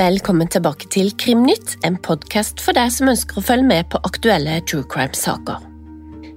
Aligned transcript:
Velkommen 0.00 0.48
tilbake 0.48 0.86
til 0.88 1.10
Krimnytt, 1.20 1.74
en 1.84 1.98
podkast 2.00 2.62
for 2.64 2.72
deg 2.72 2.88
som 2.94 3.10
ønsker 3.12 3.36
å 3.36 3.44
følge 3.44 3.68
med 3.68 3.90
på 3.92 4.00
aktuelle 4.08 4.56
true 4.64 4.86
crime-saker. 4.88 5.60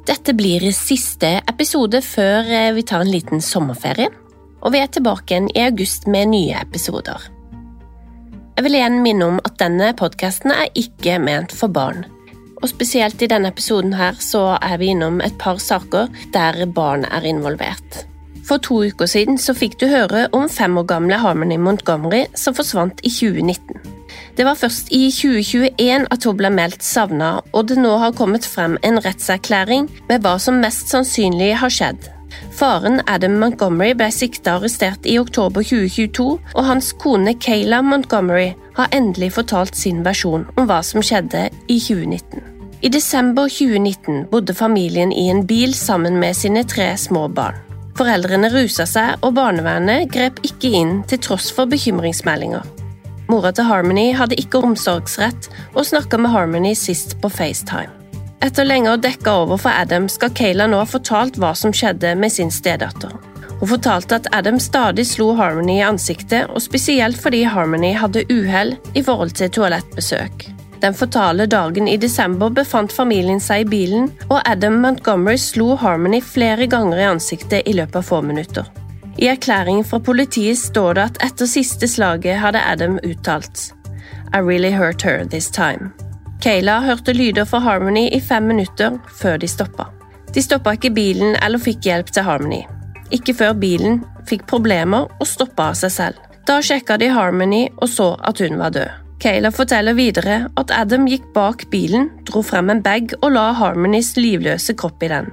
Dette 0.03 0.35
blir 0.35 0.65
siste 0.75 1.37
episode 1.47 2.03
før 2.03 2.49
eh, 2.49 2.71
vi 2.75 2.83
tar 2.83 3.05
en 3.05 3.13
liten 3.13 3.41
sommerferie, 3.45 4.09
og 4.59 4.75
vi 4.75 4.83
er 4.83 4.91
tilbake 4.91 5.31
igjen 5.31 5.47
i 5.55 5.63
august 5.69 6.09
med 6.11 6.33
nye 6.33 6.59
episoder. 6.59 7.32
Jeg 8.53 8.67
vil 8.67 8.75
igjen 8.77 8.99
minne 9.01 9.25
om 9.31 9.39
at 9.41 9.55
denne 9.57 9.87
podkasten 9.97 10.53
er 10.53 10.69
ikke 10.77 11.17
ment 11.17 11.53
for 11.57 11.73
barn. 11.73 12.03
Og 12.61 12.69
spesielt 12.69 13.21
i 13.25 13.27
denne 13.27 13.49
episoden 13.49 13.95
her 13.97 14.19
så 14.21 14.59
er 14.61 14.77
vi 14.77 14.91
innom 14.93 15.17
et 15.25 15.35
par 15.41 15.57
saker 15.59 16.11
der 16.35 16.61
barn 16.69 17.07
er 17.09 17.25
involvert. 17.25 18.03
For 18.45 18.61
to 18.61 18.83
uker 18.85 19.09
siden 19.09 19.39
så 19.41 19.55
fikk 19.57 19.79
du 19.81 19.87
høre 19.89 20.27
om 20.37 20.45
fem 20.51 20.77
år 20.77 20.85
gamle 20.91 21.17
Harmony 21.17 21.57
Montgomery 21.57 22.27
som 22.37 22.53
forsvant 22.53 23.01
i 23.01 23.09
2019. 23.09 23.81
Det 24.37 24.45
var 24.45 24.57
først 24.59 24.93
i 24.93 25.07
2021 25.09 26.07
at 26.13 26.25
hun 26.29 26.37
ble 26.37 26.53
meldt 26.53 26.85
savna, 26.85 27.39
og 27.53 27.69
det 27.69 27.79
nå 27.81 27.97
har 28.01 28.13
kommet 28.17 28.45
frem 28.45 28.77
en 28.85 29.01
rettserklæring 29.01 29.89
med 30.09 30.21
hva 30.21 30.37
som 30.41 30.61
mest 30.61 30.93
sannsynlig 30.93 31.55
har 31.61 31.73
skjedd. 31.73 32.12
Faren 32.53 33.01
Adam 33.07 33.39
Montgomery 33.41 33.93
ble 33.97 34.09
sikta 34.13 34.55
og 34.55 34.63
arrestert 34.63 35.07
i 35.09 35.17
oktober 35.21 35.65
2022, 35.65 36.27
og 36.55 36.67
hans 36.67 36.91
kone 37.01 37.35
Kayla 37.41 37.81
Montgomery 37.85 38.53
har 38.77 38.93
endelig 38.95 39.33
fortalt 39.37 39.77
sin 39.77 40.03
versjon 40.05 40.47
om 40.57 40.69
hva 40.69 40.81
som 40.85 41.03
skjedde 41.05 41.47
i 41.67 41.79
2019. 41.79 42.43
I 42.83 42.91
desember 42.91 43.47
2019 43.47 44.25
bodde 44.31 44.53
familien 44.53 45.13
i 45.15 45.29
en 45.31 45.45
bil 45.47 45.73
sammen 45.77 46.19
med 46.19 46.35
sine 46.35 46.65
tre 46.67 46.89
små 46.99 47.29
barn. 47.31 47.55
Foreldrene 47.95 48.49
rusa 48.51 48.87
seg, 48.89 49.21
og 49.21 49.35
barnevernet 49.37 50.09
grep 50.11 50.41
ikke 50.43 50.73
inn 50.81 50.95
til 51.07 51.21
tross 51.23 51.51
for 51.53 51.69
bekymringsmeldinger. 51.69 52.65
Mora 53.31 53.53
til 53.55 53.69
Harmony 53.69 54.09
hadde 54.17 54.37
ikke 54.41 54.59
omsorgsrett 54.65 55.47
og 55.73 55.85
snakka 55.87 56.19
med 56.19 56.33
Harmony 56.33 56.73
sist 56.75 57.15
på 57.21 57.31
FaceTime. 57.31 58.02
Etter 58.43 58.67
lenge 58.67 58.91
å 58.91 58.99
dekke 58.99 59.33
over 59.43 59.59
for 59.61 59.71
Adam 59.71 60.09
skal 60.11 60.33
Kayla 60.35 60.65
nå 60.67 60.81
ha 60.81 60.87
fortalt 60.89 61.37
hva 61.39 61.53
som 61.55 61.71
skjedde 61.71 62.11
med 62.19 62.33
sin 62.33 62.51
stedatter. 62.51 63.13
Hun 63.61 63.69
fortalte 63.69 64.17
at 64.17 64.27
Adam 64.35 64.57
stadig 64.59 65.05
slo 65.07 65.29
Harmony 65.37 65.77
i 65.77 65.85
ansiktet, 65.87 66.49
og 66.51 66.59
spesielt 66.59 67.21
fordi 67.23 67.45
Harmony 67.47 67.93
hadde 67.95 68.25
uhell 68.27 68.75
i 68.99 69.03
forhold 69.05 69.31
til 69.39 69.53
toalettbesøk. 69.55 70.49
Den 70.83 70.97
fatale 70.99 71.47
dagen 71.47 71.87
i 71.87 71.95
desember 71.95 72.51
befant 72.51 72.91
familien 72.91 73.39
seg 73.39 73.63
i 73.63 73.69
bilen, 73.71 74.11
og 74.27 74.41
Adam 74.43 74.81
Montgomery 74.83 75.39
slo 75.39 75.77
Harmony 75.79 76.19
flere 76.19 76.67
ganger 76.67 76.99
i 76.99 77.09
ansiktet 77.13 77.63
i 77.63 77.77
løpet 77.79 78.01
av 78.01 78.09
få 78.09 78.19
minutter. 78.27 78.67
I 79.15 79.31
erklæringen 79.31 79.87
fra 79.87 80.03
politiet 80.03 80.59
står 80.59 80.97
det 80.97 81.09
at 81.13 81.23
etter 81.31 81.47
siste 81.47 81.87
slaget 81.87 82.41
hadde 82.43 82.59
Adam 82.59 82.99
uttalt 83.05 83.69
I 84.33 84.41
really 84.41 84.73
hurt 84.73 85.05
her 85.05 85.23
this 85.23 85.47
time. 85.47 85.93
Kayla 86.41 86.79
hørte 86.83 87.13
lyder 87.13 87.45
fra 87.45 87.59
Harmony 87.63 88.07
i 88.11 88.19
fem 88.21 88.47
minutter 88.49 88.97
før 89.19 89.37
de 89.37 89.47
stoppa. 89.47 89.89
De 90.33 90.41
stoppa 90.41 90.73
ikke 90.73 90.93
bilen 90.95 91.37
eller 91.43 91.61
fikk 91.61 91.85
hjelp 91.85 92.09
til 92.11 92.25
Harmony. 92.25 92.63
Ikke 93.13 93.35
før 93.37 93.53
bilen 93.53 94.01
fikk 94.29 94.47
problemer 94.49 95.11
og 95.19 95.29
stoppa 95.29 95.69
av 95.71 95.77
seg 95.79 95.93
selv. 95.93 96.19
Da 96.47 96.57
sjekka 96.63 96.97
de 96.99 97.11
Harmony 97.13 97.67
og 97.77 97.87
så 97.91 98.13
at 98.25 98.41
hun 98.43 98.57
var 98.59 98.73
død. 98.75 98.99
Kayla 99.23 99.53
forteller 99.55 99.95
videre 99.95 100.49
at 100.59 100.71
Adam 100.75 101.05
gikk 101.07 101.29
bak 101.35 101.69
bilen, 101.71 102.09
dro 102.27 102.41
frem 102.43 102.73
en 102.73 102.81
bag 102.83 103.13
og 103.21 103.29
la 103.31 103.51
Harmonys 103.55 104.17
livløse 104.17 104.75
kropp 104.75 105.05
i 105.05 105.11
den. 105.13 105.29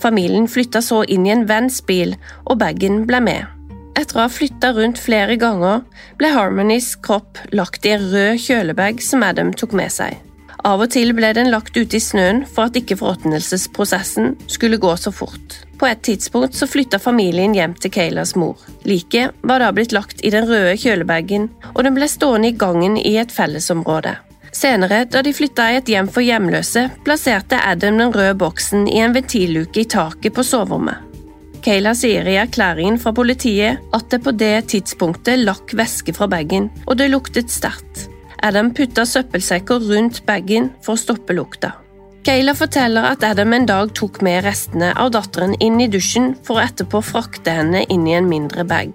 Familien 0.00 0.46
flytta 0.48 0.80
så 0.82 1.02
inn 1.04 1.26
i 1.28 1.32
en 1.34 1.44
venns 1.48 1.82
bil, 1.84 2.14
og 2.48 2.62
bagen 2.62 3.02
ble 3.08 3.20
med. 3.24 3.50
Etter 3.94 4.16
å 4.16 4.24
ha 4.24 4.30
flytta 4.32 4.72
rundt 4.74 4.98
flere 5.00 5.36
ganger, 5.40 5.84
ble 6.18 6.32
Harmonys 6.32 6.94
kropp 7.04 7.38
lagt 7.52 7.84
i 7.86 7.92
en 7.94 8.08
rød 8.14 8.40
kjølebag 8.46 9.04
som 9.04 9.22
Adam 9.26 9.52
tok 9.52 9.76
med 9.76 9.92
seg. 9.92 10.16
Av 10.64 10.80
og 10.80 10.88
til 10.94 11.12
ble 11.12 11.28
den 11.36 11.50
lagt 11.52 11.76
ute 11.76 11.98
i 11.98 12.00
snøen 12.00 12.40
for 12.48 12.70
at 12.70 12.76
ikke 12.78 12.96
forråtnelsesprosessen 12.96 14.32
skulle 14.48 14.80
gå 14.80 14.94
så 14.96 15.12
fort. 15.12 15.58
På 15.76 15.90
et 15.90 16.00
tidspunkt 16.06 16.56
så 16.56 16.64
flytta 16.70 16.96
familien 17.02 17.52
hjem 17.52 17.74
til 17.76 17.92
Kaylas 17.92 18.32
mor. 18.40 18.56
Liket 18.88 19.36
var 19.44 19.60
da 19.60 19.68
blitt 19.76 19.92
lagt 19.92 20.24
i 20.24 20.32
den 20.32 20.48
røde 20.48 20.78
kjølebagen, 20.80 21.50
og 21.74 21.82
den 21.84 21.98
ble 21.98 22.08
stående 22.08 22.48
i 22.48 22.56
gangen 22.56 22.96
i 22.96 23.18
et 23.20 23.34
fellesområde. 23.34 24.14
Senere, 24.54 25.02
da 25.10 25.20
de 25.26 25.34
flytta 25.36 25.66
i 25.68 25.80
et 25.82 25.90
hjem 25.90 26.08
for 26.08 26.24
hjemløse, 26.24 26.86
plasserte 27.04 27.58
Adam 27.60 27.98
den 28.00 28.14
røde 28.14 28.38
boksen 28.40 28.86
i 28.88 29.02
en 29.04 29.12
ventilluke 29.12 29.82
i 29.82 29.90
taket 29.90 30.32
på 30.32 30.46
soverommet. 30.46 31.02
Kayla 31.64 31.92
sier 31.96 32.24
i 32.28 32.38
erklæringen 32.40 32.96
fra 33.00 33.12
politiet 33.16 33.84
at 33.96 34.08
det 34.12 34.22
på 34.24 34.32
det 34.36 34.68
tidspunktet 34.72 35.44
lakk 35.44 35.76
væske 35.76 36.16
fra 36.16 36.28
bagen, 36.30 36.70
og 36.86 36.96
det 37.00 37.12
luktet 37.12 37.52
sterkt. 37.52 38.06
Adam 38.42 38.72
putta 38.74 39.04
søppelsekker 39.06 39.84
rundt 39.90 40.22
bagen 40.26 40.70
for 40.82 40.96
å 40.96 41.00
stoppe 41.00 41.36
lukta. 41.36 41.74
Kayla 42.24 42.54
forteller 42.56 43.04
at 43.04 43.24
Adam 43.26 43.52
en 43.52 43.66
dag 43.68 43.90
tok 43.96 44.22
med 44.24 44.46
restene 44.46 44.94
av 44.96 45.10
datteren 45.12 45.52
inn 45.60 45.76
i 45.80 45.90
dusjen 45.92 46.32
for 46.46 46.56
å 46.56 46.64
etterpå 46.64 47.02
frakte 47.04 47.52
henne 47.52 47.84
inn 47.92 48.06
i 48.08 48.16
en 48.16 48.30
mindre 48.30 48.64
bag. 48.64 48.94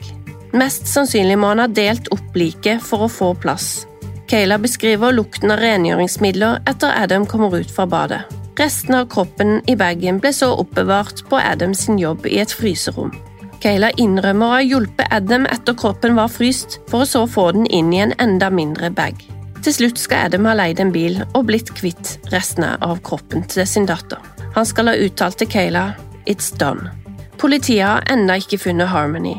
Mest 0.58 0.90
sannsynlig 0.90 1.38
må 1.38 1.52
han 1.52 1.62
ha 1.62 1.68
delt 1.70 2.10
opp 2.16 2.36
liket 2.38 2.82
for 2.82 3.06
å 3.06 3.12
få 3.14 3.36
plass. 3.38 3.86
Kayla 4.30 4.58
beskriver 4.62 5.14
lukten 5.14 5.54
av 5.54 5.62
rengjøringsmidler 5.62 6.64
etter 6.70 6.94
Adam 6.98 7.30
kommer 7.30 7.54
ut 7.62 7.70
fra 7.70 7.86
badet. 7.90 8.24
Resten 8.60 8.98
av 8.98 9.08
kroppen 9.14 9.62
i 9.72 9.78
bagen 9.80 10.18
ble 10.20 10.34
så 10.36 10.50
oppbevart 10.60 11.22
på 11.30 11.38
Adams 11.40 11.86
jobb 11.88 12.26
i 12.28 12.42
et 12.42 12.52
fryserom. 12.52 13.14
Kayla 13.60 13.90
innrømmer 14.00 14.46
å 14.46 14.56
ha 14.56 14.60
hjulpet 14.64 15.12
Adam 15.12 15.44
etter 15.52 15.76
kroppen 15.76 16.16
var 16.16 16.32
fryst, 16.32 16.78
for 16.88 17.04
å 17.04 17.10
så 17.10 17.26
få 17.28 17.50
den 17.58 17.68
inn 17.68 17.92
i 17.92 18.00
en 18.00 18.14
enda 18.24 18.48
mindre 18.54 18.88
bag. 18.96 19.20
Til 19.60 19.76
slutt 19.76 20.00
skal 20.00 20.30
Adam 20.30 20.48
ha 20.48 20.54
leid 20.56 20.80
en 20.80 20.94
bil 20.96 21.20
og 21.34 21.50
blitt 21.50 21.74
kvitt 21.76 22.14
restene 22.32 22.78
av 22.86 23.02
kroppen 23.04 23.44
til 23.52 23.68
sin 23.68 23.90
datter. 23.90 24.22
Han 24.56 24.68
skal 24.68 24.88
ha 24.88 24.96
uttalt 24.96 25.42
til 25.42 25.52
Kayla 25.52 25.90
«It's 26.24 26.54
done». 26.56 26.94
Politiet 27.40 27.84
har 27.84 28.08
ennå 28.12 28.40
ikke 28.40 28.60
funnet 28.60 28.92
Harmony, 28.92 29.36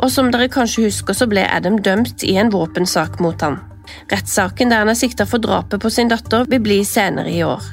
og 0.00 0.08
som 0.12 0.32
dere 0.32 0.48
kanskje 0.52 0.88
husker, 0.88 1.16
så 1.16 1.28
ble 1.28 1.44
Adam 1.44 1.78
dømt 1.84 2.24
i 2.24 2.36
en 2.40 2.52
våpensak 2.52 3.20
mot 3.24 3.40
han. 3.44 3.60
Rettssaken 4.08 4.72
der 4.72 4.84
han 4.84 4.92
er 4.92 4.98
sikta 4.98 5.28
for 5.28 5.40
drapet 5.44 5.80
på 5.80 5.92
sin 5.92 6.08
datter, 6.12 6.48
vil 6.48 6.64
bli 6.64 6.80
senere 6.88 7.32
i 7.32 7.44
år. 7.44 7.64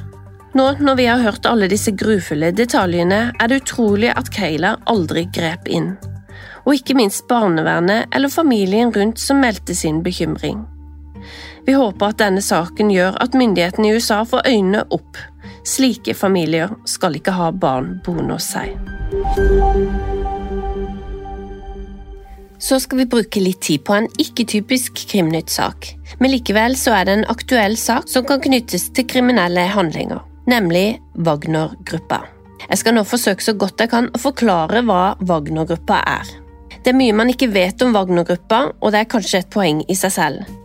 Nå 0.56 0.66
når 0.80 0.96
vi 0.96 1.06
har 1.10 1.20
hørt 1.20 1.46
alle 1.50 1.68
disse 1.68 1.92
grufulle 1.92 2.54
detaljene, 2.56 3.34
er 3.36 3.50
det 3.52 3.58
utrolig 3.66 4.14
at 4.16 4.30
Kayla 4.32 4.78
aldri 4.88 5.26
grep 5.36 5.68
inn. 5.68 5.98
Og 6.64 6.78
ikke 6.78 6.96
minst 6.96 7.26
barnevernet 7.28 8.08
eller 8.16 8.32
familien 8.32 8.94
rundt 8.96 9.20
som 9.20 9.42
meldte 9.44 9.76
sin 9.76 10.00
bekymring. 10.06 10.62
Vi 11.66 11.74
håper 11.76 12.14
at 12.14 12.22
denne 12.22 12.44
saken 12.46 12.92
gjør 12.94 13.18
at 13.20 13.36
myndighetene 13.36 13.90
i 13.90 13.98
USA 13.98 14.22
får 14.24 14.48
øynene 14.48 14.86
opp. 14.96 15.20
Slike 15.68 16.16
familier 16.16 16.72
skal 16.88 17.18
ikke 17.20 17.34
ha 17.36 17.50
barn 17.52 17.98
boende 18.06 18.38
hos 18.38 18.48
seg. 18.54 18.78
Så 22.62 22.80
skal 22.80 23.02
vi 23.02 23.08
bruke 23.12 23.44
litt 23.44 23.60
tid 23.66 23.84
på 23.84 23.98
en 23.98 24.08
ikke-typisk 24.22 25.04
krimnytt-sak, 25.12 25.90
men 26.22 26.32
likevel 26.32 26.78
så 26.80 26.96
er 27.02 27.10
det 27.10 27.18
en 27.18 27.28
aktuell 27.34 27.76
sak 27.78 28.08
som 28.10 28.24
kan 28.30 28.40
knyttes 28.46 28.88
til 28.96 29.10
kriminelle 29.10 29.68
handlinger, 29.76 30.24
nemlig 30.50 31.01
Wagner-gruppa. 31.16 32.23
Jeg 32.66 32.81
skal 32.81 32.95
nå 32.97 33.03
forsøke 33.06 33.44
så 33.45 33.53
godt 33.57 33.83
jeg 33.83 33.91
kan 33.91 34.09
å 34.13 34.22
forklare 34.22 34.81
hva 34.85 35.16
Wagner-gruppa 35.22 36.01
er. 36.09 36.29
Det 36.81 36.94
er 36.94 36.97
mye 36.97 37.16
man 37.17 37.31
ikke 37.33 37.50
vet 37.53 37.81
om 37.81 37.94
Wagner-gruppa, 37.95 38.61
og 38.79 38.94
det 38.94 39.01
er 39.01 39.09
kanskje 39.09 39.41
et 39.41 39.51
poeng 39.53 39.81
i 39.89 39.97
seg 39.97 40.13
selv. 40.13 40.56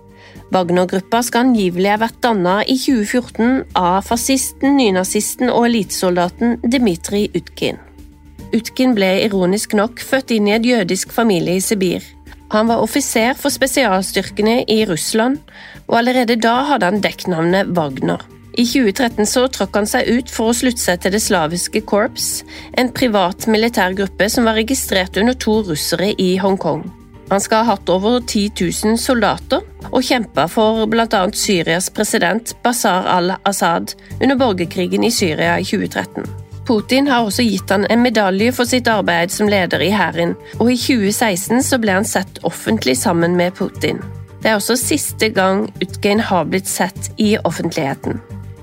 Wagner-gruppa 0.51 1.21
skal 1.23 1.47
angivelig 1.47 1.93
ha 1.93 2.01
vært 2.03 2.19
dannet 2.25 2.71
i 2.73 2.75
2014 2.81 3.77
av 3.79 4.01
fascisten, 4.07 4.75
nynazisten 4.81 5.53
og 5.53 5.69
elitesoldaten 5.69 6.59
Dmitrij 6.65 7.31
Utkin. 7.39 7.79
Utkin 8.51 8.97
ble 8.97 9.13
ironisk 9.29 9.77
nok 9.79 10.03
født 10.03 10.35
inn 10.35 10.49
i 10.51 10.57
en 10.57 10.67
jødisk 10.67 11.13
familie 11.15 11.61
i 11.61 11.63
Sibir. 11.63 12.03
Han 12.51 12.67
var 12.67 12.83
offiser 12.83 13.37
for 13.39 13.55
spesialstyrkene 13.55 14.65
i 14.67 14.83
Russland, 14.91 15.39
og 15.87 16.01
allerede 16.01 16.35
da 16.43 16.57
hadde 16.73 16.89
han 16.91 17.03
dekknavnet 17.05 17.71
Wagner. 17.77 18.25
I 18.53 18.65
2013 18.67 19.27
så 19.27 19.45
trakk 19.49 19.77
han 19.79 19.87
seg 19.87 20.09
ut 20.11 20.31
for 20.33 20.51
å 20.51 20.57
slutte 20.57 20.83
seg 20.83 21.03
til 21.03 21.15
Det 21.15 21.23
slaviske 21.23 21.83
korps, 21.87 22.43
en 22.79 22.91
privat 22.95 23.47
militær 23.47 23.95
gruppe 23.99 24.27
som 24.33 24.49
var 24.49 24.59
registrert 24.59 25.19
under 25.21 25.39
to 25.39 25.61
russere 25.69 26.11
i 26.19 26.33
Hongkong. 26.43 26.83
Han 27.31 27.41
skal 27.41 27.63
ha 27.63 27.77
hatt 27.77 27.91
over 27.95 28.19
10 28.19 28.59
000 28.59 28.99
soldater 28.99 29.63
og 29.93 30.03
kjempa 30.03 30.49
for 30.51 30.83
bl.a. 30.91 31.23
Syrias 31.31 31.87
president 31.95 32.57
Bashar 32.65 33.07
al-Assad 33.07 33.95
under 34.19 34.39
borgerkrigen 34.41 35.07
i 35.07 35.13
Syria 35.15 35.55
i 35.61 35.67
2013. 35.67 36.27
Putin 36.67 37.07
har 37.11 37.27
også 37.27 37.47
gitt 37.47 37.71
han 37.71 37.87
en 37.91 38.03
medalje 38.03 38.51
for 38.55 38.69
sitt 38.69 38.91
arbeid 38.91 39.31
som 39.35 39.49
leder 39.51 39.83
i 39.83 39.93
hæren, 39.95 40.35
og 40.59 40.73
i 40.73 40.77
2016 40.79 41.63
så 41.67 41.79
ble 41.83 41.97
han 41.99 42.07
sett 42.07 42.43
offentlig 42.47 42.97
sammen 42.99 43.39
med 43.39 43.55
Putin. 43.59 44.03
Det 44.43 44.51
er 44.51 44.59
også 44.59 44.77
siste 44.79 45.31
gang 45.35 45.67
Utgain 45.83 46.23
har 46.25 46.47
blitt 46.51 46.69
sett 46.71 47.11
i 47.19 47.35
offentligheten. 47.45 48.21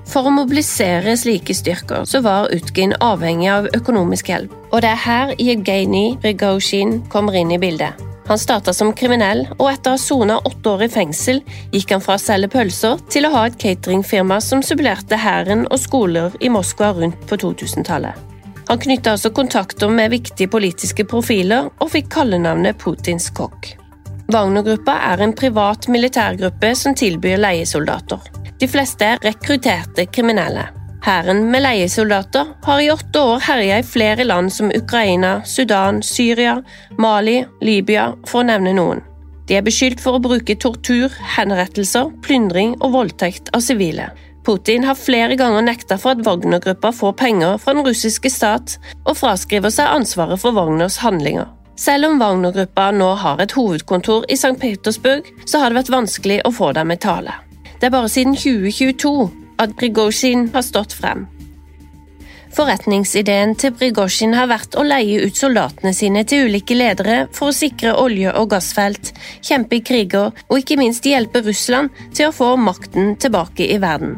For 0.08 0.24
å 0.24 0.32
mobilisere 0.32 1.12
slike 1.20 1.52
styrker 1.52 2.06
så 2.08 2.22
var 2.24 2.48
Utgin 2.56 2.94
avhengig 3.04 3.50
av 3.52 3.66
økonomisk 3.76 4.30
hjelp, 4.32 4.54
og 4.72 4.80
det 4.80 4.92
er 4.94 5.02
her 5.04 5.32
Yevgenij 5.36 6.14
Prigozjin 6.22 7.02
kommer 7.12 7.36
inn 7.36 7.52
i 7.52 7.60
bildet. 7.60 7.92
Han 8.28 8.40
starta 8.40 8.72
som 8.76 8.92
kriminell, 8.92 9.46
og 9.56 9.70
etter 9.70 9.94
å 9.94 9.96
ha 9.96 10.00
sona 10.00 10.38
åtte 10.48 10.72
år 10.72 10.84
i 10.84 10.88
fengsel 10.92 11.42
gikk 11.72 11.94
han 11.94 12.04
fra 12.04 12.16
å 12.18 12.20
selge 12.20 12.50
pølser 12.52 13.00
til 13.12 13.24
å 13.24 13.32
ha 13.32 13.46
et 13.48 13.56
cateringfirma 13.60 14.40
som 14.44 14.64
supplerte 14.64 15.16
hæren 15.16 15.64
og 15.68 15.80
skoler 15.80 16.36
i 16.44 16.50
Moskva 16.52 16.92
rundt 16.96 17.24
på 17.28 17.40
2000-tallet. 17.40 18.16
Han 18.68 18.80
knytta 18.80 19.14
også 19.16 19.32
kontakter 19.32 19.92
med 19.92 20.12
viktige 20.12 20.52
politiske 20.52 21.08
profiler 21.08 21.70
og 21.80 21.92
fikk 21.94 22.10
kallenavnet 22.18 22.76
Putins 22.80 23.30
kokk. 23.32 23.72
Wagner-gruppa 24.28 24.98
er 25.08 25.24
en 25.24 25.32
privat 25.32 25.88
militærgruppe 25.88 26.74
som 26.76 26.96
tilbyr 26.96 27.40
leiesoldater. 27.40 28.37
De 28.58 28.66
fleste 28.68 29.06
er 29.06 29.22
rekrutterte 29.22 30.08
kriminelle. 30.10 30.66
Hæren 31.06 31.44
med 31.52 31.62
leiesoldater 31.62 32.54
har 32.64 32.80
i 32.82 32.90
åtte 32.90 33.20
år 33.22 33.44
herja 33.46 33.78
i 33.78 33.86
flere 33.86 34.24
land 34.26 34.50
som 34.52 34.72
Ukraina, 34.74 35.38
Sudan, 35.46 36.02
Syria, 36.02 36.56
Mali, 36.98 37.44
Libya, 37.62 38.10
for 38.26 38.42
å 38.42 38.48
nevne 38.50 38.74
noen. 38.74 39.04
De 39.48 39.56
er 39.56 39.64
beskyldt 39.64 40.02
for 40.02 40.18
å 40.18 40.22
bruke 40.22 40.58
tortur, 40.60 41.14
henrettelser, 41.36 42.10
plyndring 42.26 42.74
og 42.82 42.92
voldtekt 42.98 43.48
av 43.56 43.62
sivile. 43.64 44.10
Putin 44.44 44.84
har 44.84 44.98
flere 44.98 45.36
ganger 45.38 45.64
nekta 45.64 45.96
for 46.00 46.16
at 46.16 46.24
Wagner-gruppa 46.26 46.92
får 46.92 47.16
penger 47.20 47.56
fra 47.62 47.76
den 47.76 47.86
russiske 47.86 48.30
stat, 48.32 48.76
og 49.06 49.16
fraskriver 49.20 49.72
seg 49.72 49.92
ansvaret 49.92 50.40
for 50.42 50.56
Wagners 50.56 50.98
handlinger. 51.04 51.46
Selv 51.78 52.10
om 52.10 52.18
Wagner-gruppa 52.18 52.90
nå 52.96 53.14
har 53.22 53.40
et 53.40 53.54
hovedkontor 53.54 54.26
i 54.28 54.36
St. 54.36 54.56
Petersburg, 54.60 55.28
så 55.46 55.62
har 55.62 55.70
det 55.70 55.84
vært 55.84 55.94
vanskelig 55.94 56.42
å 56.44 56.52
få 56.52 56.72
dem 56.76 56.90
i 56.90 56.98
tale. 56.98 57.36
Det 57.78 57.86
er 57.86 57.94
bare 57.94 58.10
siden 58.10 58.34
2022 58.34 59.30
at 59.62 59.74
Prigozjin 59.78 60.48
har 60.54 60.64
stått 60.66 60.94
frem. 60.98 61.26
Forretningsideen 62.56 63.52
til 63.60 63.74
Prigozjin 63.76 64.32
har 64.34 64.48
vært 64.50 64.74
å 64.78 64.82
leie 64.86 65.20
ut 65.22 65.36
soldatene 65.36 65.92
sine 65.94 66.24
til 66.26 66.48
ulike 66.48 66.74
ledere 66.74 67.18
for 67.36 67.50
å 67.50 67.54
sikre 67.54 67.92
olje- 68.00 68.32
og 68.34 68.50
gassfelt, 68.54 69.12
kjempe 69.44 69.78
i 69.78 69.84
kriger 69.84 70.32
og 70.48 70.56
ikke 70.58 70.78
minst 70.80 71.06
hjelpe 71.06 71.44
Russland 71.46 71.94
til 72.16 72.30
å 72.30 72.34
få 72.34 72.56
makten 72.58 73.14
tilbake 73.20 73.68
i 73.68 73.78
verden. 73.78 74.16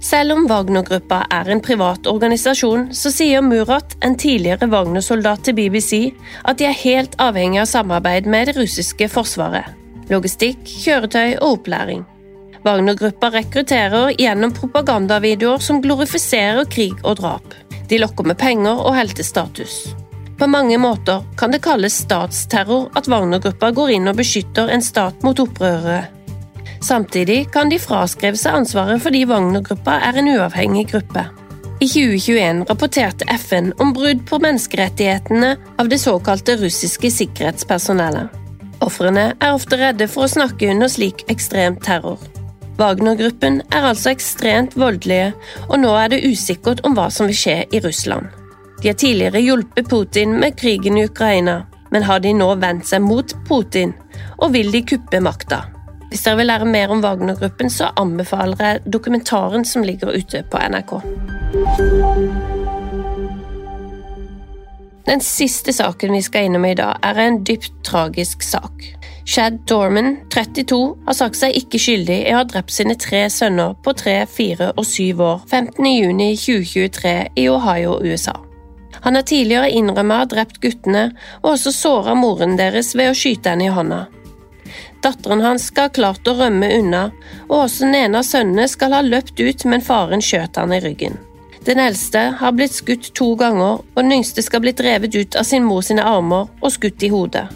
Selv 0.00 0.36
om 0.36 0.44
Wagner-gruppa 0.46 1.24
er 1.34 1.48
en 1.50 1.60
privat 1.60 2.06
organisasjon, 2.06 2.92
så 2.94 3.10
sier 3.10 3.42
Murat, 3.42 3.96
en 4.00 4.14
tidligere 4.14 4.70
Wagner-soldat 4.70 5.42
til 5.44 5.56
BBC, 5.58 6.12
at 6.46 6.60
de 6.60 6.68
er 6.68 6.82
helt 6.84 7.18
avhengig 7.18 7.64
av 7.64 7.72
samarbeid 7.72 8.30
med 8.30 8.46
det 8.46 8.54
russiske 8.60 9.10
forsvaret. 9.10 9.74
Logistikk, 10.08 10.62
kjøretøy 10.86 11.40
og 11.40 11.58
opplæring. 11.58 12.06
Wagner-gruppa 12.64 13.30
rekrutterer 13.30 14.12
gjennom 14.18 14.52
propagandavideoer 14.56 15.62
som 15.62 15.80
glorifiserer 15.84 16.68
krig 16.70 16.98
og 17.04 17.18
drap. 17.22 17.54
De 17.88 17.98
lokker 18.02 18.26
med 18.28 18.38
penger 18.38 18.82
og 18.84 18.96
heltestatus. 18.96 19.80
På 20.38 20.46
mange 20.46 20.78
måter 20.78 21.24
kan 21.38 21.50
det 21.50 21.62
kalles 21.64 21.96
statsterror 22.04 22.92
at 22.98 23.08
Wagner-gruppa 23.10 23.72
går 23.74 23.96
inn 23.96 24.10
og 24.10 24.20
beskytter 24.20 24.70
en 24.70 24.84
stat 24.84 25.24
mot 25.26 25.40
opprørere. 25.42 26.04
Samtidig 26.84 27.48
kan 27.50 27.72
de 27.72 27.80
fraskrive 27.82 28.38
seg 28.38 28.60
ansvaret 28.60 29.02
fordi 29.02 29.24
Wagner-gruppa 29.26 29.98
er 30.06 30.20
en 30.20 30.30
uavhengig 30.36 30.86
gruppe. 30.92 31.26
I 31.78 31.86
2021 31.86 32.64
rapporterte 32.70 33.26
FN 33.38 33.72
om 33.82 33.92
brudd 33.94 34.24
på 34.26 34.38
menneskerettighetene 34.42 35.52
av 35.78 35.90
det 35.90 36.00
såkalte 36.02 36.56
russiske 36.58 37.10
sikkerhetspersonellet. 37.14 38.34
Ofrene 38.82 39.32
er 39.38 39.54
ofte 39.54 39.78
redde 39.78 40.06
for 40.10 40.26
å 40.26 40.30
snakke 40.30 40.70
under 40.70 40.90
slik 40.90 41.24
ekstrem 41.30 41.78
terror. 41.82 42.18
Wagner-gruppen 42.78 43.56
er 43.74 43.88
altså 43.88 44.12
ekstremt 44.14 44.76
voldelige, 44.78 45.32
og 45.66 45.80
nå 45.82 45.90
er 45.98 46.12
det 46.12 46.20
usikkert 46.28 46.84
om 46.86 46.94
hva 46.94 47.08
som 47.10 47.26
vil 47.26 47.38
skje 47.38 47.56
i 47.74 47.80
Russland. 47.82 48.28
De 48.78 48.92
har 48.92 48.94
tidligere 48.94 49.42
hjulpet 49.42 49.88
Putin 49.90 50.36
med 50.38 50.54
krigen 50.60 50.98
i 50.98 51.08
Ukraina, 51.08 51.64
men 51.90 52.06
har 52.06 52.22
de 52.22 52.30
nå 52.36 52.52
vendt 52.62 52.86
seg 52.86 53.02
mot 53.02 53.34
Putin, 53.48 53.96
og 54.38 54.52
vil 54.54 54.70
de 54.70 54.84
kuppe 54.86 55.18
makta? 55.24 55.64
Hvis 56.08 56.22
dere 56.24 56.38
vil 56.38 56.48
lære 56.52 56.68
mer 56.70 56.94
om 56.94 57.02
Wagner-gruppen, 57.02 57.70
så 57.70 57.90
anbefaler 57.98 58.62
jeg 58.62 58.92
dokumentaren 58.94 59.66
som 59.66 59.82
ligger 59.82 60.14
ute 60.14 60.44
på 60.46 60.62
NRK. 60.70 60.94
Den 65.08 65.24
siste 65.24 65.72
saken 65.72 66.14
vi 66.14 66.22
skal 66.22 66.46
innom 66.46 66.68
i 66.68 66.76
dag, 66.78 67.02
er 67.02 67.18
en 67.26 67.42
dypt 67.42 67.72
tragisk 67.82 68.46
sak. 68.46 68.97
Shad 69.28 69.58
Dorman, 69.66 70.16
32, 70.30 70.96
har 71.04 71.12
sagt 71.12 71.36
seg 71.36 71.52
ikke 71.52 71.76
skyldig 71.76 72.14
i 72.22 72.30
å 72.32 72.38
ha 72.38 72.44
drept 72.48 72.72
sine 72.72 72.94
tre 72.96 73.26
sønner 73.28 73.74
på 73.84 73.92
tre, 73.92 74.22
fire 74.24 74.70
og 74.70 74.86
syv 74.88 75.20
år 75.20 75.42
15.6.2023 75.50 77.12
i 77.36 77.44
Ohio, 77.52 77.98
USA. 78.00 78.38
Han 79.04 79.20
har 79.20 79.26
tidligere 79.28 79.68
innrømmet 79.68 80.16
å 80.16 80.22
ha 80.22 80.30
drept 80.32 80.62
guttene, 80.64 81.10
og 81.42 81.50
også 81.58 81.74
såra 81.76 82.16
moren 82.16 82.56
deres 82.56 82.94
ved 82.96 83.10
å 83.10 83.18
skyte 83.20 83.52
henne 83.52 83.68
i 83.68 83.76
hånda. 83.76 84.00
Datteren 85.04 85.44
hans 85.44 85.68
skal 85.68 85.90
ha 85.90 85.96
klart 86.00 86.32
å 86.32 86.38
rømme 86.40 86.72
unna, 86.78 87.04
og 87.50 87.66
også 87.66 87.84
den 87.84 88.00
ene 88.00 88.24
av 88.24 88.28
sønnene 88.32 88.64
skal 88.64 88.96
ha 88.96 89.04
løpt 89.04 89.36
ut, 89.44 89.68
men 89.68 89.84
faren 89.84 90.24
skjøt 90.24 90.56
han 90.56 90.72
i 90.72 90.80
ryggen. 90.80 91.20
Den 91.68 91.84
eldste 91.84 92.30
har 92.40 92.56
blitt 92.56 92.80
skutt 92.80 93.12
to 93.12 93.34
ganger, 93.36 93.84
og 93.84 94.02
den 94.02 94.22
yngste 94.22 94.40
skal 94.40 94.64
blitt 94.64 94.80
revet 94.80 95.20
ut 95.20 95.36
av 95.36 95.44
sin 95.44 95.68
mor 95.68 95.84
sine 95.84 96.08
armer 96.16 96.48
og 96.62 96.78
skutt 96.80 97.04
i 97.04 97.12
hodet. 97.12 97.50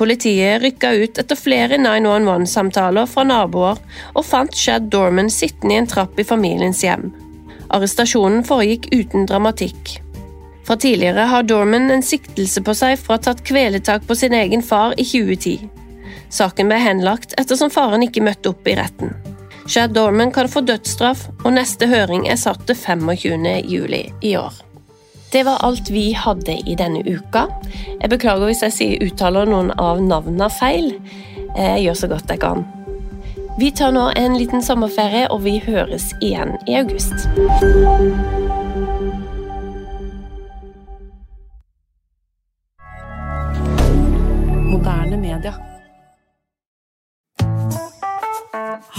Politiet 0.00 0.62
rykka 0.62 0.94
ut 0.96 1.18
etter 1.20 1.36
flere 1.36 1.76
911-samtaler 1.76 3.04
fra 3.04 3.20
naboer 3.28 3.80
og 4.14 4.24
fant 4.24 4.54
Shad 4.56 4.86
Dorman 4.88 5.28
sittende 5.28 5.74
i 5.74 5.80
en 5.82 5.88
trapp 5.90 6.16
i 6.16 6.24
familiens 6.24 6.80
hjem. 6.80 7.10
Arrestasjonen 7.68 8.40
foregikk 8.48 8.88
uten 8.96 9.28
dramatikk. 9.28 9.98
Fra 10.64 10.78
tidligere 10.80 11.26
har 11.28 11.44
Dorman 11.44 11.90
en 11.92 12.06
siktelse 12.06 12.64
på 12.64 12.72
seg 12.80 12.96
for 12.96 13.12
å 13.12 13.18
ha 13.18 13.24
tatt 13.28 13.44
kveletak 13.44 14.08
på 14.08 14.16
sin 14.16 14.32
egen 14.40 14.64
far 14.64 14.96
i 14.96 15.04
2010. 15.04 15.68
Saken 16.32 16.72
ble 16.72 16.80
henlagt 16.80 17.36
ettersom 17.36 17.68
faren 17.74 18.08
ikke 18.08 18.24
møtte 18.24 18.54
opp 18.54 18.72
i 18.72 18.78
retten. 18.80 19.12
Shad 19.68 19.92
Dorman 19.92 20.32
kan 20.32 20.48
få 20.48 20.64
dødsstraff, 20.64 21.28
og 21.44 21.52
neste 21.60 21.92
høring 21.92 22.24
er 22.24 22.40
satt 22.40 22.64
til 22.64 22.80
25. 22.88 23.52
juli 23.68 24.06
i 24.24 24.32
år. 24.40 24.69
Det 25.32 25.44
var 25.46 25.56
alt 25.62 25.90
vi 25.90 26.12
hadde 26.12 26.56
i 26.66 26.74
denne 26.74 27.04
uka. 27.06 27.46
Jeg 28.00 28.10
beklager 28.10 28.50
hvis 28.50 28.64
jeg 28.66 28.98
uttaler 29.04 29.46
noen 29.46 29.70
av 29.78 30.02
navnene 30.02 30.50
feil. 30.50 30.92
Jeg 31.54 31.84
gjør 31.84 31.98
så 32.00 32.10
godt 32.10 32.34
jeg 32.34 32.42
kan. 32.42 32.66
Vi 33.60 33.70
tar 33.76 33.94
nå 33.94 34.08
en 34.16 34.34
liten 34.38 34.62
sommerferie, 34.64 35.28
og 35.30 35.44
vi 35.46 35.58
høres 35.62 36.10
igjen 36.18 36.56
i 36.66 36.80
august. 36.80 37.28